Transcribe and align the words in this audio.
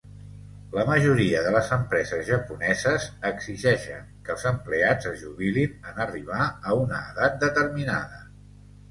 La 0.75 0.83
majoria 0.85 1.41
de 1.47 1.49
les 1.55 1.67
empreses 1.75 2.23
japoneses 2.29 3.03
exigeixen 3.29 4.07
que 4.29 4.33
els 4.35 4.45
empleats 4.51 5.09
es 5.11 5.19
jubilin 5.25 5.75
en 5.91 6.01
arribar 6.07 6.47
a 6.71 6.79
una 6.85 7.03
edat 7.13 7.37
determinada. 7.45 8.19